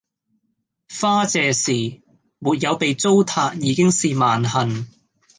[0.99, 2.01] 花謝時；
[2.39, 4.87] 沒有被糟蹋已經是萬幸